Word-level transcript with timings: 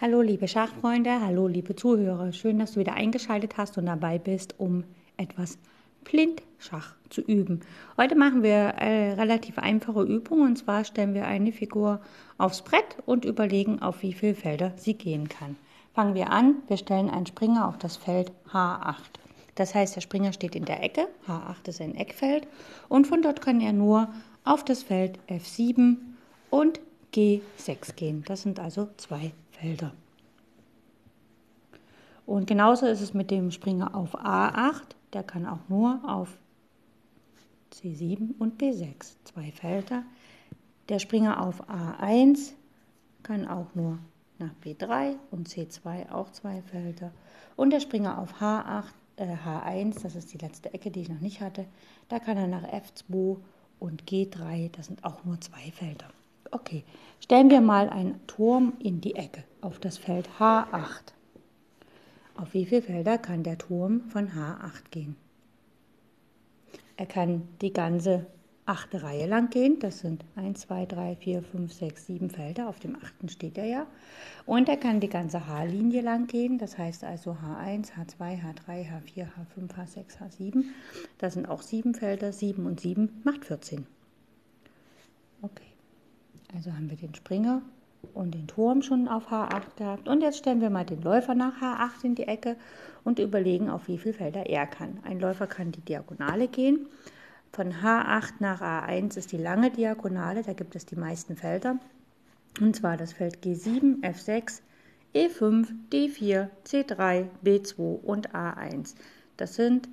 Hallo 0.00 0.20
liebe 0.20 0.46
Schachfreunde, 0.46 1.20
hallo 1.20 1.48
liebe 1.48 1.74
Zuhörer. 1.74 2.32
Schön, 2.32 2.60
dass 2.60 2.74
du 2.74 2.78
wieder 2.78 2.94
eingeschaltet 2.94 3.56
hast 3.56 3.78
und 3.78 3.86
dabei 3.86 4.20
bist, 4.20 4.54
um 4.56 4.84
etwas 5.16 5.58
Blindschach 6.04 6.94
zu 7.10 7.20
üben. 7.20 7.62
Heute 7.96 8.14
machen 8.14 8.44
wir 8.44 8.76
eine 8.76 9.18
relativ 9.18 9.58
einfache 9.58 10.04
Übung 10.04 10.42
und 10.42 10.56
zwar 10.56 10.84
stellen 10.84 11.14
wir 11.14 11.26
eine 11.26 11.50
Figur 11.50 12.00
aufs 12.38 12.62
Brett 12.62 12.98
und 13.06 13.24
überlegen, 13.24 13.82
auf 13.82 14.02
wie 14.02 14.12
viele 14.12 14.36
Felder 14.36 14.72
sie 14.76 14.94
gehen 14.94 15.28
kann. 15.28 15.56
Fangen 15.94 16.14
wir 16.14 16.30
an, 16.30 16.62
wir 16.68 16.76
stellen 16.76 17.10
einen 17.10 17.26
Springer 17.26 17.66
auf 17.66 17.76
das 17.76 17.96
Feld 17.96 18.30
H8. 18.52 18.94
Das 19.56 19.74
heißt, 19.74 19.96
der 19.96 20.00
Springer 20.00 20.32
steht 20.32 20.54
in 20.54 20.64
der 20.64 20.80
Ecke, 20.80 21.08
H8 21.26 21.70
ist 21.70 21.80
ein 21.80 21.96
Eckfeld 21.96 22.46
und 22.88 23.08
von 23.08 23.20
dort 23.20 23.40
kann 23.40 23.60
er 23.60 23.72
nur 23.72 24.08
auf 24.44 24.64
das 24.64 24.84
Feld 24.84 25.18
F7 25.28 25.96
und 26.50 26.78
G6 27.12 27.96
gehen. 27.96 28.22
Das 28.28 28.42
sind 28.42 28.60
also 28.60 28.90
zwei 28.96 29.32
Felder. 29.60 29.92
Und 32.28 32.46
genauso 32.46 32.84
ist 32.84 33.00
es 33.00 33.14
mit 33.14 33.30
dem 33.30 33.50
Springer 33.50 33.94
auf 33.94 34.14
A8. 34.14 34.82
Der 35.14 35.22
kann 35.22 35.46
auch 35.46 35.66
nur 35.68 36.00
auf 36.06 36.36
C7 37.72 38.34
und 38.38 38.60
B6, 38.60 39.16
zwei 39.24 39.50
Felder. 39.50 40.02
Der 40.90 40.98
Springer 40.98 41.42
auf 41.42 41.68
A1 41.70 42.52
kann 43.22 43.48
auch 43.48 43.74
nur 43.74 43.98
nach 44.38 44.52
B3 44.62 45.16
und 45.30 45.48
C2 45.48 46.10
auch 46.12 46.30
zwei 46.32 46.60
Felder. 46.60 47.12
Und 47.56 47.70
der 47.70 47.80
Springer 47.80 48.18
auf 48.18 48.40
H8, 48.42 48.84
äh, 49.16 49.34
H1, 49.34 50.02
das 50.02 50.14
ist 50.14 50.32
die 50.32 50.38
letzte 50.38 50.72
Ecke, 50.74 50.90
die 50.90 51.00
ich 51.00 51.08
noch 51.08 51.20
nicht 51.20 51.40
hatte, 51.40 51.64
da 52.10 52.18
kann 52.18 52.36
er 52.36 52.46
nach 52.46 52.64
F2 52.64 53.38
und 53.80 54.04
G3, 54.04 54.70
das 54.70 54.86
sind 54.86 55.02
auch 55.02 55.24
nur 55.24 55.40
zwei 55.40 55.72
Felder. 55.72 56.10
Okay, 56.50 56.84
stellen 57.20 57.48
wir 57.48 57.62
mal 57.62 57.88
einen 57.88 58.20
Turm 58.26 58.74
in 58.80 59.00
die 59.00 59.14
Ecke 59.14 59.44
auf 59.60 59.78
das 59.78 59.98
Feld 59.98 60.28
H8. 60.38 61.12
Auf 62.36 62.54
wie 62.54 62.66
viele 62.66 62.82
Felder 62.82 63.18
kann 63.18 63.42
der 63.42 63.58
Turm 63.58 64.02
von 64.10 64.28
H8 64.28 64.90
gehen? 64.90 65.16
Er 66.96 67.06
kann 67.06 67.48
die 67.60 67.72
ganze 67.72 68.26
achte 68.68 69.02
Reihe 69.02 69.26
lang 69.26 69.50
gehen. 69.50 69.78
Das 69.80 70.00
sind 70.00 70.24
1, 70.36 70.60
2, 70.60 70.86
3, 70.86 71.16
4, 71.16 71.42
5, 71.42 71.72
6, 71.72 72.06
7 72.06 72.30
Felder. 72.30 72.68
Auf 72.68 72.78
dem 72.80 72.96
achten 72.96 73.28
steht 73.28 73.56
er 73.56 73.64
ja. 73.64 73.86
Und 74.46 74.68
er 74.68 74.76
kann 74.76 75.00
die 75.00 75.08
ganze 75.08 75.46
H-Linie 75.46 76.02
lang 76.02 76.26
gehen. 76.26 76.58
Das 76.58 76.76
heißt 76.76 77.04
also 77.04 77.32
H1, 77.32 77.92
H2, 77.92 78.40
H3, 78.40 78.86
H4, 78.86 79.26
H5, 79.26 79.74
H6, 79.74 80.18
H7. 80.18 80.64
Das 81.18 81.34
sind 81.34 81.48
auch 81.48 81.62
sieben 81.62 81.94
Felder. 81.94 82.32
7 82.32 82.66
und 82.66 82.80
7 82.80 83.22
macht 83.24 83.44
14. 83.46 83.86
Okay. 85.42 85.62
Also 86.54 86.72
haben 86.72 86.90
wir 86.90 86.96
den 86.96 87.14
Springer 87.14 87.62
und 88.14 88.34
den 88.34 88.46
Turm 88.46 88.82
schon 88.82 89.08
auf 89.08 89.30
H8 89.30 89.76
gehabt. 89.76 90.08
Und 90.08 90.22
jetzt 90.22 90.38
stellen 90.38 90.60
wir 90.60 90.70
mal 90.70 90.84
den 90.84 91.02
Läufer 91.02 91.34
nach 91.34 91.60
H8 91.60 92.04
in 92.04 92.14
die 92.14 92.28
Ecke 92.28 92.56
und 93.04 93.18
überlegen, 93.18 93.70
auf 93.70 93.88
wie 93.88 93.98
viele 93.98 94.14
Felder 94.14 94.46
er 94.46 94.66
kann. 94.66 94.98
Ein 95.04 95.20
Läufer 95.20 95.46
kann 95.46 95.72
die 95.72 95.80
Diagonale 95.80 96.48
gehen. 96.48 96.86
Von 97.52 97.72
H8 97.72 98.34
nach 98.40 98.60
A1 98.60 99.16
ist 99.16 99.32
die 99.32 99.38
lange 99.38 99.70
Diagonale, 99.70 100.42
da 100.42 100.52
gibt 100.52 100.76
es 100.76 100.86
die 100.86 100.96
meisten 100.96 101.36
Felder. 101.36 101.78
Und 102.60 102.76
zwar 102.76 102.96
das 102.96 103.12
Feld 103.12 103.38
G7, 103.44 104.02
F6, 104.02 104.60
E5, 105.14 105.68
D4, 105.90 106.48
C3, 106.66 107.26
B2 107.44 107.78
und 108.02 108.34
A1. 108.34 108.94
Das 109.36 109.54
sind 109.54 109.88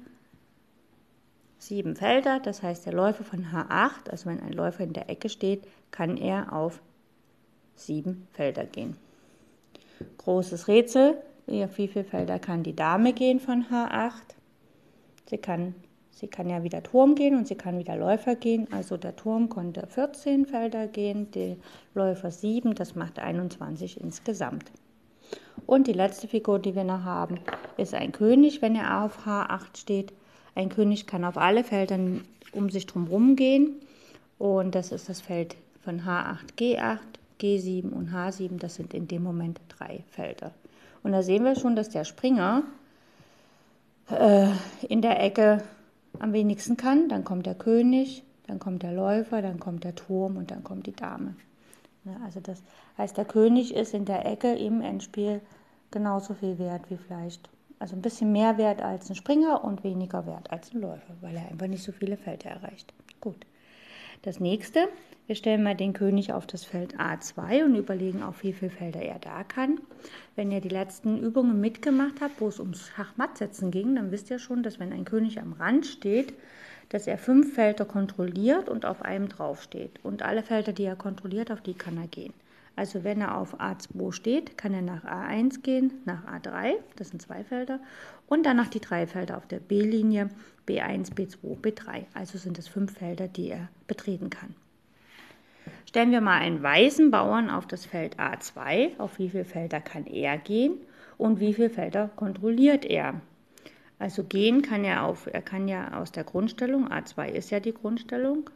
sieben 1.58 1.96
Felder, 1.96 2.40
das 2.40 2.62
heißt 2.62 2.86
der 2.86 2.94
Läufer 2.94 3.24
von 3.24 3.46
H8, 3.46 4.10
also 4.10 4.30
wenn 4.30 4.42
ein 4.42 4.54
Läufer 4.54 4.84
in 4.84 4.94
der 4.94 5.10
Ecke 5.10 5.30
steht, 5.30 5.68
kann 5.92 6.18
er 6.18 6.54
auf 6.54 6.82
sieben 7.76 8.28
Felder 8.34 8.66
gehen. 8.66 8.98
Großes 10.18 10.68
Rätsel, 10.68 11.18
wie 11.48 11.68
viele 11.88 12.04
Felder 12.04 12.40
kann 12.40 12.64
die 12.64 12.76
Dame 12.76 13.14
gehen 13.14 13.40
von 13.40 13.66
H8? 13.66 14.36
Sie 15.30 15.38
kann, 15.38 15.76
sie 16.12 16.28
kann 16.28 16.50
ja 16.50 16.64
wieder 16.64 16.84
Turm 16.84 17.16
gehen 17.16 17.36
und 17.36 17.48
sie 17.48 17.56
kann 17.56 17.78
wieder 17.78 17.96
Läufer 17.96 18.36
gehen. 18.36 18.68
Also 18.72 18.98
der 18.98 19.16
Turm 19.16 19.50
konnte 19.50 19.88
14 19.88 20.46
Felder 20.46 20.88
gehen, 20.88 21.32
der 21.32 21.58
Läufer 21.94 22.32
7, 22.32 22.76
das 22.76 22.96
macht 22.96 23.20
21 23.20 24.02
insgesamt. 24.02 24.72
Und 25.66 25.88
die 25.88 25.94
letzte 25.94 26.28
Figur, 26.28 26.60
die 26.60 26.76
wir 26.76 26.84
noch 26.84 27.04
haben, 27.04 27.40
ist 27.78 27.94
ein 27.94 28.12
König, 28.12 28.62
wenn 28.62 28.76
er 28.76 29.04
auf 29.04 29.26
H8 29.26 29.78
steht. 29.78 30.14
Ein 30.54 30.70
König 30.70 31.08
kann 31.08 31.26
auf 31.26 31.38
alle 31.38 31.64
Felder 31.64 32.00
um 32.52 32.70
sich 32.70 32.86
drumherum 32.86 33.36
gehen. 33.36 33.76
Und 34.38 34.76
das 34.76 34.92
ist 34.92 35.10
das 35.10 35.22
Feld 35.22 35.56
von 35.84 36.02
H8, 36.02 36.56
G8, 36.58 37.00
G7 37.40 37.90
und 37.90 38.10
H7. 38.10 38.58
Das 38.58 38.76
sind 38.76 38.94
in 38.94 39.08
dem 39.08 39.24
Moment 39.24 39.60
drei 39.70 40.04
Felder. 40.10 40.52
Und 41.04 41.12
da 41.12 41.24
sehen 41.24 41.44
wir 41.44 41.56
schon, 41.56 41.76
dass 41.76 41.90
der 41.90 42.04
Springer 42.04 42.64
äh, 44.10 44.48
in 44.88 45.02
der 45.02 45.22
Ecke 45.22 45.64
am 46.20 46.34
wenigsten 46.34 46.78
kann. 46.78 47.10
Dann 47.10 47.24
kommt 47.24 47.46
der 47.46 47.56
König, 47.56 48.24
dann 48.48 48.60
kommt 48.60 48.84
der 48.84 48.94
Läufer, 48.94 49.42
dann 49.42 49.60
kommt 49.60 49.84
der 49.84 49.96
Turm 49.96 50.38
und 50.38 50.52
dann 50.52 50.64
kommt 50.64 50.88
die 50.88 50.96
Dame. 50.96 51.36
Ja, 52.06 52.18
also 52.24 52.40
das 52.40 52.62
heißt, 52.98 53.18
der 53.18 53.26
König 53.26 53.74
ist 53.74 53.94
in 53.94 54.06
der 54.06 54.26
Ecke 54.26 54.54
im 54.54 54.82
Endspiel 54.82 55.42
genauso 55.92 56.34
viel 56.34 56.60
wert 56.60 56.90
wie 56.90 56.98
vielleicht 56.98 57.50
also 57.80 57.96
ein 57.96 58.02
bisschen 58.02 58.32
mehr 58.32 58.58
wert 58.58 58.82
als 58.82 59.10
ein 59.10 59.16
Springer 59.16 59.64
und 59.64 59.84
weniger 59.84 60.26
wert 60.26 60.52
als 60.52 60.74
ein 60.74 60.82
Läufer, 60.82 61.14
weil 61.22 61.36
er 61.36 61.50
einfach 61.50 61.68
nicht 61.68 61.84
so 61.84 61.92
viele 61.92 62.18
Felder 62.18 62.50
erreicht. 62.50 62.94
Gut. 63.20 63.46
Das 64.26 64.40
nächste, 64.40 64.90
wir 65.28 65.36
stellen 65.36 65.62
mal 65.62 65.76
den 65.76 65.94
König 65.94 66.34
auf 66.34 66.48
das 66.48 66.66
Feld 66.66 67.00
A2 67.00 67.64
und 67.64 67.76
überlegen, 67.76 68.24
auf 68.24 68.42
wie 68.42 68.54
viele 68.54 68.72
Felder 68.72 69.04
er 69.04 69.20
da 69.20 69.44
kann. 69.44 69.80
Wenn 70.36 70.50
ihr 70.50 70.62
die 70.62 70.70
letzten 70.70 71.20
Übungen 71.20 71.62
mitgemacht 71.62 72.22
habt, 72.22 72.42
wo 72.42 72.48
es 72.48 72.60
ums 72.60 72.88
Schachmattsetzen 72.88 73.70
ging, 73.70 73.94
dann 73.94 74.10
wisst 74.10 74.32
ihr 74.32 74.40
schon, 74.40 74.64
dass 74.64 74.80
wenn 74.80 74.92
ein 74.92 75.06
König 75.06 75.40
am 75.40 75.54
Rand 75.54 75.86
steht, 75.86 76.34
dass 76.90 77.06
er 77.06 77.20
fünf 77.20 77.54
Felder 77.54 77.86
kontrolliert 77.86 78.68
und 78.68 78.88
auf 78.88 79.04
einem 79.04 79.30
draufsteht. 79.30 80.00
Und 80.02 80.24
alle 80.24 80.42
Felder, 80.42 80.74
die 80.74 80.86
er 80.86 80.96
kontrolliert, 80.96 81.52
auf 81.52 81.62
die 81.62 81.76
kann 81.76 81.98
er 81.98 82.08
gehen. 82.08 82.34
Also 82.76 83.04
wenn 83.04 83.22
er 83.22 83.38
auf 83.38 83.60
A2 83.60 84.12
steht, 84.12 84.58
kann 84.58 84.74
er 84.74 84.82
nach 84.82 85.06
A1 85.06 85.62
gehen, 85.62 85.94
nach 86.06 86.26
A3, 86.26 86.74
das 86.98 87.10
sind 87.10 87.22
zwei 87.22 87.44
Felder, 87.44 87.80
und 88.28 88.46
dann 88.46 88.58
nach 88.58 88.68
die 88.68 88.82
drei 88.82 89.08
Felder 89.08 89.38
auf 89.38 89.48
der 89.48 89.60
B-Linie, 89.60 90.30
B1, 90.68 91.14
B2, 91.14 91.60
B3. 91.62 92.04
Also 92.14 92.38
sind 92.38 92.60
es 92.60 92.68
fünf 92.68 92.98
Felder, 92.98 93.28
die 93.28 93.50
er 93.50 93.70
betreten 93.88 94.30
kann. 94.30 94.56
Stellen 95.86 96.12
wir 96.12 96.22
mal 96.22 96.40
einen 96.40 96.62
weißen 96.62 97.12
Bauern 97.12 97.50
auf 97.50 97.66
das 97.68 97.86
Feld 97.86 98.20
A2. 98.20 99.00
Auf 99.00 99.18
wie 99.20 99.30
viele 99.30 99.46
Felder 99.46 99.80
kann 99.80 100.06
er 100.06 100.38
gehen 100.38 100.78
und 101.18 101.40
wie 101.40 101.54
viele 101.54 101.70
Felder 101.70 102.10
kontrolliert 102.16 102.84
er? 102.84 103.22
Also 103.98 104.24
gehen 104.24 104.62
kann 104.62 104.84
er 104.84 105.04
auf, 105.04 105.28
er 105.32 105.42
kann 105.42 105.68
ja 105.70 105.98
aus 106.00 106.12
der 106.12 106.26
Grundstellung, 106.26 106.90
A2 106.90 107.30
ist 107.30 107.50
ja 107.50 107.62
die 107.62 107.74
Grundstellung, 107.74 108.50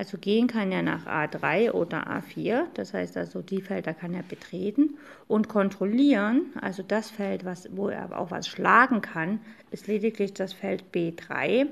also 0.00 0.16
gehen 0.16 0.46
kann 0.46 0.72
er 0.72 0.80
nach 0.80 1.04
A3 1.04 1.72
oder 1.72 2.08
A4, 2.08 2.68
das 2.72 2.94
heißt 2.94 3.18
also 3.18 3.42
die 3.42 3.60
Felder 3.60 3.92
kann 3.92 4.14
er 4.14 4.22
betreten 4.22 4.96
und 5.28 5.50
kontrollieren, 5.50 6.46
also 6.58 6.82
das 6.82 7.10
Feld, 7.10 7.44
was, 7.44 7.68
wo 7.76 7.90
er 7.90 8.18
auch 8.18 8.30
was 8.30 8.48
schlagen 8.48 9.02
kann, 9.02 9.40
ist 9.70 9.88
lediglich 9.88 10.32
das 10.32 10.54
Feld 10.54 10.84
B3, 10.94 11.66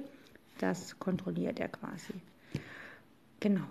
das 0.58 0.98
kontrolliert 0.98 1.58
er 1.58 1.68
quasi. 1.68 2.12
Genau. 3.40 3.64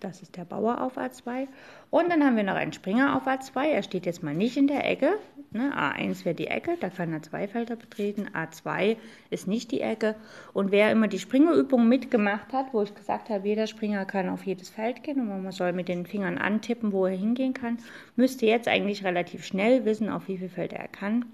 Das 0.00 0.22
ist 0.22 0.36
der 0.36 0.44
Bauer 0.44 0.80
auf 0.80 0.96
A2. 0.96 1.48
Und 1.90 2.10
dann 2.10 2.22
haben 2.22 2.36
wir 2.36 2.44
noch 2.44 2.54
einen 2.54 2.72
Springer 2.72 3.16
auf 3.16 3.26
A2. 3.26 3.66
Er 3.66 3.82
steht 3.82 4.06
jetzt 4.06 4.22
mal 4.22 4.34
nicht 4.34 4.56
in 4.56 4.68
der 4.68 4.88
Ecke. 4.88 5.18
Ne? 5.50 5.72
A1 5.74 6.24
wäre 6.24 6.34
die 6.34 6.46
Ecke, 6.46 6.76
da 6.78 6.90
kann 6.90 7.12
er 7.12 7.22
zwei 7.22 7.48
Felder 7.48 7.74
betreten. 7.74 8.28
A2 8.34 8.96
ist 9.30 9.48
nicht 9.48 9.72
die 9.72 9.80
Ecke. 9.80 10.14
Und 10.52 10.70
wer 10.70 10.92
immer 10.92 11.08
die 11.08 11.18
Springerübung 11.18 11.88
mitgemacht 11.88 12.52
hat, 12.52 12.72
wo 12.72 12.82
ich 12.82 12.94
gesagt 12.94 13.30
habe, 13.30 13.48
jeder 13.48 13.66
Springer 13.66 14.04
kann 14.04 14.28
auf 14.28 14.44
jedes 14.44 14.68
Feld 14.68 15.02
gehen 15.02 15.20
und 15.20 15.42
man 15.42 15.52
soll 15.52 15.72
mit 15.72 15.88
den 15.88 16.06
Fingern 16.06 16.38
antippen, 16.38 16.92
wo 16.92 17.06
er 17.06 17.16
hingehen 17.16 17.54
kann, 17.54 17.78
müsste 18.14 18.46
jetzt 18.46 18.68
eigentlich 18.68 19.04
relativ 19.04 19.44
schnell 19.44 19.84
wissen, 19.84 20.10
auf 20.10 20.28
wie 20.28 20.36
viele 20.36 20.50
Felder 20.50 20.76
er 20.76 20.88
kann. 20.88 21.24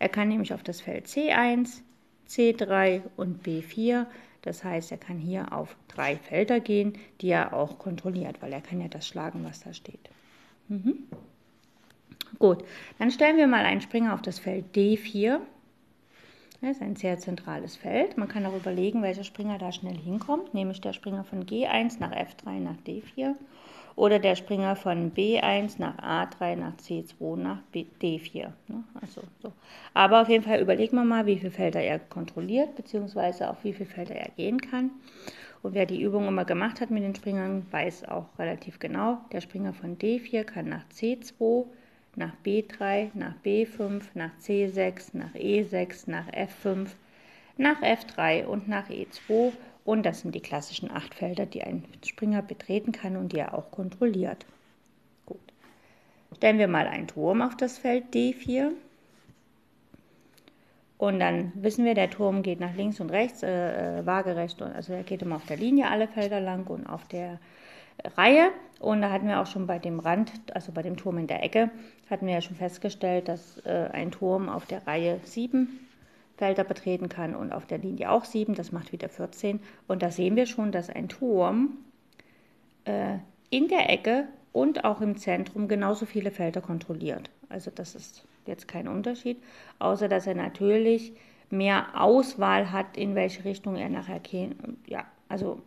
Er 0.00 0.08
kann 0.08 0.28
nämlich 0.28 0.52
auf 0.52 0.62
das 0.62 0.80
Feld 0.80 1.06
C1, 1.06 1.82
C3 2.28 3.02
und 3.16 3.46
B4 3.46 4.06
das 4.42 4.64
heißt, 4.64 4.90
er 4.90 4.98
kann 4.98 5.18
hier 5.18 5.52
auf 5.52 5.76
drei 5.88 6.16
Felder 6.16 6.60
gehen, 6.60 6.94
die 7.20 7.28
er 7.28 7.54
auch 7.54 7.78
kontrolliert, 7.78 8.40
weil 8.40 8.52
er 8.52 8.60
kann 8.60 8.80
ja 8.80 8.88
das 8.88 9.06
schlagen, 9.06 9.44
was 9.44 9.60
da 9.60 9.72
steht. 9.74 10.10
Mhm. 10.68 11.04
Gut, 12.38 12.64
dann 12.98 13.10
stellen 13.10 13.36
wir 13.36 13.46
mal 13.46 13.64
einen 13.64 13.80
Springer 13.80 14.14
auf 14.14 14.22
das 14.22 14.38
Feld 14.38 14.64
D4. 14.74 15.40
Das 16.60 16.72
ist 16.72 16.82
ein 16.82 16.96
sehr 16.96 17.18
zentrales 17.18 17.76
Feld. 17.76 18.16
Man 18.16 18.28
kann 18.28 18.46
auch 18.46 18.54
überlegen, 18.54 19.02
welcher 19.02 19.24
Springer 19.24 19.58
da 19.58 19.72
schnell 19.72 19.96
hinkommt, 19.96 20.54
nämlich 20.54 20.80
der 20.80 20.92
Springer 20.92 21.24
von 21.24 21.44
G1 21.44 21.98
nach 21.98 22.12
F3 22.12 22.60
nach 22.60 22.76
D4 22.86 23.34
oder 24.00 24.18
der 24.18 24.34
Springer 24.34 24.76
von 24.76 25.12
B1 25.12 25.74
nach 25.76 25.98
A3 25.98 26.56
nach 26.56 26.72
C2 26.78 27.36
nach 27.36 27.58
B, 27.70 27.84
D4. 28.00 28.48
Ne? 28.66 28.82
Also, 28.98 29.20
so. 29.42 29.52
Aber 29.92 30.22
auf 30.22 30.28
jeden 30.30 30.42
Fall 30.42 30.58
überlegen 30.62 30.96
wir 30.96 31.04
mal, 31.04 31.26
wie 31.26 31.36
viele 31.36 31.50
Felder 31.50 31.82
er 31.82 31.98
kontrolliert, 31.98 32.76
beziehungsweise 32.76 33.50
auf 33.50 33.62
wie 33.62 33.74
viele 33.74 33.90
Felder 33.90 34.14
er 34.14 34.30
gehen 34.30 34.58
kann. 34.58 34.90
Und 35.62 35.74
wer 35.74 35.84
die 35.84 36.00
Übung 36.00 36.26
immer 36.26 36.46
gemacht 36.46 36.80
hat 36.80 36.90
mit 36.90 37.02
den 37.02 37.14
Springern, 37.14 37.66
weiß 37.70 38.08
auch 38.08 38.24
relativ 38.38 38.78
genau, 38.78 39.18
der 39.32 39.42
Springer 39.42 39.74
von 39.74 39.98
D4 39.98 40.44
kann 40.44 40.70
nach 40.70 40.84
C2, 40.94 41.66
nach 42.16 42.32
B3, 42.42 43.10
nach 43.12 43.34
B5, 43.44 44.02
nach 44.14 44.30
C6, 44.42 45.10
nach 45.12 45.34
E6, 45.34 46.08
nach 46.10 46.26
F5, 46.28 46.86
nach 47.58 47.82
F3 47.82 48.46
und 48.46 48.66
nach 48.66 48.88
E2. 48.88 49.52
Und 49.90 50.04
das 50.04 50.20
sind 50.20 50.36
die 50.36 50.40
klassischen 50.40 50.88
acht 50.88 51.16
Felder, 51.16 51.46
die 51.46 51.64
ein 51.64 51.82
Springer 52.06 52.42
betreten 52.42 52.92
kann 52.92 53.16
und 53.16 53.32
die 53.32 53.40
er 53.40 53.54
auch 53.54 53.72
kontrolliert. 53.72 54.46
Gut. 55.26 55.40
Stellen 56.36 56.58
wir 56.58 56.68
mal 56.68 56.86
einen 56.86 57.08
Turm 57.08 57.42
auf 57.42 57.56
das 57.56 57.76
Feld 57.76 58.04
D4. 58.14 58.70
Und 60.96 61.18
dann 61.18 61.50
wissen 61.56 61.84
wir, 61.84 61.94
der 61.94 62.08
Turm 62.08 62.44
geht 62.44 62.60
nach 62.60 62.76
links 62.76 63.00
und 63.00 63.10
rechts, 63.10 63.42
äh, 63.42 63.98
äh 63.98 64.06
waagerecht, 64.06 64.62
also 64.62 64.92
er 64.92 65.02
geht 65.02 65.22
immer 65.22 65.34
auf 65.34 65.46
der 65.46 65.56
Linie 65.56 65.90
alle 65.90 66.06
Felder 66.06 66.40
lang 66.40 66.68
und 66.68 66.86
auf 66.86 67.08
der 67.08 67.40
Reihe. 68.16 68.52
Und 68.78 69.02
da 69.02 69.10
hatten 69.10 69.26
wir 69.26 69.40
auch 69.40 69.48
schon 69.48 69.66
bei 69.66 69.80
dem 69.80 69.98
Rand, 69.98 70.30
also 70.54 70.70
bei 70.70 70.82
dem 70.82 70.98
Turm 70.98 71.18
in 71.18 71.26
der 71.26 71.42
Ecke, 71.42 71.68
hatten 72.08 72.28
wir 72.28 72.34
ja 72.34 72.42
schon 72.42 72.54
festgestellt, 72.54 73.26
dass 73.26 73.58
äh, 73.66 73.88
ein 73.92 74.12
Turm 74.12 74.50
auf 74.50 74.66
der 74.66 74.86
Reihe 74.86 75.18
7 75.24 75.80
Felder 76.40 76.64
betreten 76.64 77.10
kann 77.10 77.34
und 77.34 77.52
auf 77.52 77.66
der 77.66 77.76
Linie 77.76 78.10
auch 78.10 78.24
7, 78.24 78.54
das 78.54 78.72
macht 78.72 78.92
wieder 78.92 79.10
14. 79.10 79.60
Und 79.86 80.02
da 80.02 80.10
sehen 80.10 80.36
wir 80.36 80.46
schon, 80.46 80.72
dass 80.72 80.88
ein 80.88 81.10
Turm 81.10 81.76
äh, 82.86 83.18
in 83.50 83.68
der 83.68 83.90
Ecke 83.90 84.26
und 84.52 84.86
auch 84.86 85.02
im 85.02 85.18
Zentrum 85.18 85.68
genauso 85.68 86.06
viele 86.06 86.30
Felder 86.30 86.62
kontrolliert. 86.62 87.30
Also 87.50 87.70
das 87.70 87.94
ist 87.94 88.24
jetzt 88.46 88.68
kein 88.68 88.88
Unterschied, 88.88 89.36
außer 89.80 90.08
dass 90.08 90.26
er 90.26 90.34
natürlich 90.34 91.12
mehr 91.50 91.88
Auswahl 92.00 92.72
hat, 92.72 92.96
in 92.96 93.14
welche 93.14 93.44
Richtung 93.44 93.76
er 93.76 93.90
nachher 93.90 94.20
gehen. 94.20 94.78
Ja, 94.86 95.04
also 95.28 95.60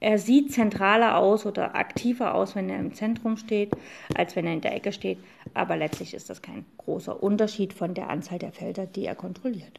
er 0.00 0.18
sieht 0.18 0.52
zentraler 0.52 1.18
aus 1.18 1.44
oder 1.44 1.76
aktiver 1.76 2.34
aus, 2.34 2.56
wenn 2.56 2.70
er 2.70 2.78
im 2.78 2.94
Zentrum 2.94 3.36
steht, 3.36 3.72
als 4.14 4.34
wenn 4.34 4.46
er 4.46 4.54
in 4.54 4.62
der 4.62 4.74
Ecke 4.74 4.92
steht. 4.92 5.18
Aber 5.52 5.76
letztlich 5.76 6.14
ist 6.14 6.30
das 6.30 6.40
kein 6.40 6.64
großer 6.78 7.22
Unterschied 7.22 7.74
von 7.74 7.92
der 7.92 8.08
Anzahl 8.08 8.38
der 8.38 8.52
Felder, 8.52 8.86
die 8.86 9.04
er 9.04 9.14
kontrolliert. 9.14 9.78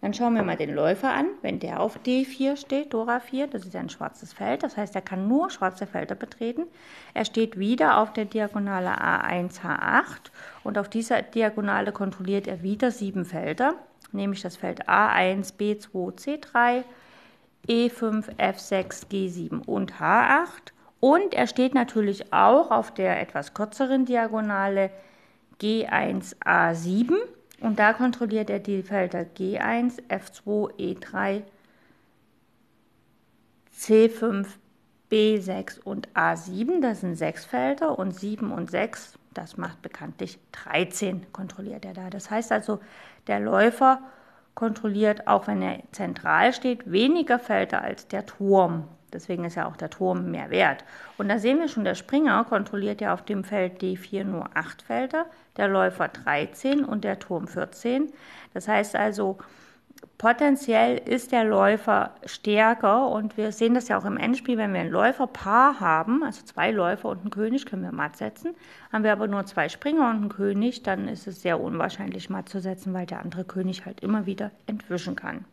Dann 0.00 0.14
schauen 0.14 0.34
wir 0.34 0.44
mal 0.44 0.56
den 0.56 0.74
Läufer 0.74 1.12
an. 1.12 1.26
Wenn 1.42 1.58
der 1.58 1.80
auf 1.80 1.98
D4 2.04 2.56
steht, 2.56 2.92
Dora 2.92 3.18
4, 3.18 3.48
das 3.48 3.64
ist 3.64 3.74
ein 3.74 3.88
schwarzes 3.88 4.32
Feld, 4.32 4.62
das 4.62 4.76
heißt, 4.76 4.94
er 4.94 5.02
kann 5.02 5.26
nur 5.26 5.50
schwarze 5.50 5.86
Felder 5.86 6.14
betreten. 6.14 6.66
Er 7.14 7.24
steht 7.24 7.58
wieder 7.58 7.98
auf 7.98 8.12
der 8.12 8.26
Diagonale 8.26 8.90
A1, 8.90 9.62
H8 9.62 10.30
und 10.62 10.78
auf 10.78 10.88
dieser 10.88 11.22
Diagonale 11.22 11.90
kontrolliert 11.90 12.46
er 12.46 12.62
wieder 12.62 12.90
sieben 12.92 13.24
Felder, 13.24 13.74
nämlich 14.12 14.42
das 14.42 14.56
Feld 14.56 14.88
A1, 14.88 15.54
B2, 15.58 16.16
C3, 16.16 16.84
E5, 17.68 18.36
F6, 18.36 19.06
G7 19.08 19.64
und 19.66 19.94
H8. 19.94 20.72
Und 21.00 21.34
er 21.34 21.46
steht 21.46 21.74
natürlich 21.74 22.32
auch 22.32 22.70
auf 22.70 22.92
der 22.92 23.20
etwas 23.20 23.54
kürzeren 23.54 24.04
Diagonale 24.04 24.90
G1, 25.60 26.36
A7 26.44 27.14
und 27.60 27.78
da 27.78 27.92
kontrolliert 27.92 28.50
er 28.50 28.60
die 28.60 28.82
Felder 28.82 29.20
G1, 29.36 30.00
F2, 30.08 30.72
E3, 30.78 31.42
C5, 33.76 34.46
B6 35.10 35.80
und 35.80 36.08
A7. 36.10 36.80
Das 36.80 37.00
sind 37.00 37.16
sechs 37.16 37.44
Felder 37.44 37.98
und 37.98 38.12
7 38.12 38.52
und 38.52 38.70
6, 38.70 39.18
das 39.34 39.56
macht 39.56 39.82
bekanntlich 39.82 40.38
13, 40.52 41.32
kontrolliert 41.32 41.84
er 41.84 41.94
da. 41.94 42.10
Das 42.10 42.30
heißt 42.30 42.52
also, 42.52 42.80
der 43.26 43.40
Läufer 43.40 44.00
kontrolliert, 44.58 45.28
auch 45.28 45.46
wenn 45.46 45.62
er 45.62 45.78
zentral 45.92 46.52
steht, 46.52 46.90
weniger 46.90 47.38
Felder 47.38 47.80
als 47.80 48.08
der 48.08 48.26
Turm. 48.26 48.88
Deswegen 49.12 49.44
ist 49.44 49.54
ja 49.54 49.68
auch 49.68 49.76
der 49.76 49.88
Turm 49.88 50.32
mehr 50.32 50.50
wert. 50.50 50.84
Und 51.16 51.28
da 51.28 51.38
sehen 51.38 51.60
wir 51.60 51.68
schon, 51.68 51.84
der 51.84 51.94
Springer 51.94 52.42
kontrolliert 52.42 53.00
ja 53.00 53.14
auf 53.14 53.24
dem 53.24 53.44
Feld 53.44 53.80
D4 53.80 54.24
nur 54.24 54.50
8 54.54 54.82
Felder, 54.82 55.26
der 55.56 55.68
Läufer 55.68 56.08
13 56.08 56.84
und 56.84 57.04
der 57.04 57.20
Turm 57.20 57.46
14. 57.46 58.12
Das 58.52 58.66
heißt 58.66 58.96
also, 58.96 59.38
potenziell 60.18 60.98
ist 60.98 61.32
der 61.32 61.44
Läufer 61.44 62.12
stärker 62.24 63.08
und 63.08 63.36
wir 63.36 63.52
sehen 63.52 63.74
das 63.74 63.88
ja 63.88 63.98
auch 63.98 64.04
im 64.04 64.16
Endspiel, 64.16 64.58
wenn 64.58 64.72
wir 64.72 64.80
ein 64.80 64.90
Läuferpaar 64.90 65.80
haben, 65.80 66.22
also 66.24 66.44
zwei 66.44 66.70
Läufer 66.70 67.08
und 67.08 67.20
einen 67.20 67.30
König, 67.30 67.66
können 67.66 67.82
wir 67.82 67.92
matt 67.92 68.16
setzen. 68.16 68.54
Haben 68.92 69.04
wir 69.04 69.12
aber 69.12 69.28
nur 69.28 69.46
zwei 69.46 69.68
Springer 69.68 70.10
und 70.10 70.16
einen 70.16 70.28
König, 70.28 70.82
dann 70.82 71.08
ist 71.08 71.26
es 71.26 71.42
sehr 71.42 71.60
unwahrscheinlich 71.60 72.30
matt 72.30 72.48
zu 72.48 72.60
setzen, 72.60 72.92
weil 72.94 73.06
der 73.06 73.20
andere 73.20 73.44
König 73.44 73.86
halt 73.86 74.00
immer 74.00 74.26
wieder 74.26 74.50
entwischen 74.66 75.16
kann. 75.16 75.44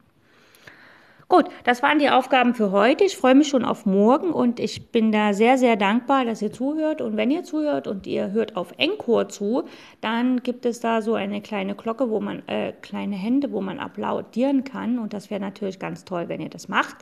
Gut, 1.27 1.45
das 1.63 1.81
waren 1.81 1.97
die 1.97 2.11
Aufgaben 2.11 2.53
für 2.53 2.71
heute. 2.71 3.03
Ich 3.03 3.17
freue 3.17 3.33
mich 3.33 3.47
schon 3.47 3.65
auf 3.65 3.87
morgen 3.87 4.31
und 4.31 4.59
ich 4.59 4.91
bin 4.91 5.11
da 5.11 5.33
sehr, 5.33 5.57
sehr 5.57 5.75
dankbar, 5.75 6.23
dass 6.23 6.39
ihr 6.43 6.51
zuhört. 6.51 7.01
Und 7.01 7.17
wenn 7.17 7.31
ihr 7.31 7.43
zuhört 7.43 7.87
und 7.87 8.05
ihr 8.05 8.31
hört 8.31 8.55
auf 8.55 8.73
Encore 8.77 9.27
zu, 9.27 9.63
dann 10.01 10.43
gibt 10.43 10.67
es 10.67 10.81
da 10.81 11.01
so 11.01 11.15
eine 11.15 11.41
kleine 11.41 11.73
Glocke, 11.73 12.11
wo 12.11 12.19
man, 12.19 12.47
äh, 12.47 12.73
kleine 12.73 13.15
Hände, 13.15 13.51
wo 13.51 13.61
man 13.61 13.79
applaudieren 13.79 14.63
kann. 14.63 14.99
Und 14.99 15.13
das 15.13 15.31
wäre 15.31 15.41
natürlich 15.41 15.79
ganz 15.79 16.05
toll, 16.05 16.29
wenn 16.29 16.41
ihr 16.41 16.49
das 16.49 16.67
macht. 16.67 16.97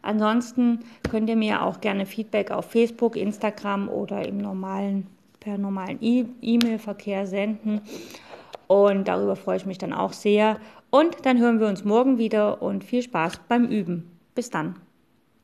Ansonsten 0.00 0.84
könnt 1.10 1.28
ihr 1.28 1.36
mir 1.36 1.62
auch 1.64 1.80
gerne 1.80 2.06
Feedback 2.06 2.52
auf 2.52 2.70
Facebook, 2.70 3.16
Instagram 3.16 3.88
oder 3.88 4.24
im 4.28 4.38
normalen, 4.38 5.08
per 5.40 5.58
normalen 5.58 5.98
e-, 6.00 6.26
E-Mail-Verkehr 6.40 7.26
senden. 7.26 7.80
Und 8.68 9.06
darüber 9.06 9.36
freue 9.36 9.56
ich 9.56 9.66
mich 9.66 9.78
dann 9.78 9.92
auch 9.92 10.12
sehr. 10.12 10.58
Und 10.90 11.26
dann 11.26 11.38
hören 11.38 11.60
wir 11.60 11.66
uns 11.66 11.84
morgen 11.84 12.18
wieder 12.18 12.62
und 12.62 12.84
viel 12.84 13.02
Spaß 13.02 13.40
beim 13.48 13.66
Üben. 13.66 14.18
Bis 14.34 14.50
dann. 14.50 14.76